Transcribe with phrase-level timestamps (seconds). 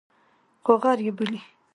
[0.63, 1.39] خو غر یې بولي.